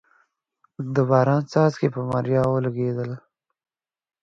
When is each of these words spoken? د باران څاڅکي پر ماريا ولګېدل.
د 0.93 0.95
باران 1.09 1.41
څاڅکي 1.51 1.87
پر 1.93 2.01
ماريا 2.11 2.41
ولګېدل. 2.47 3.11